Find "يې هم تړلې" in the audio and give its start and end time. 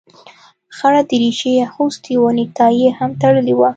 2.87-3.53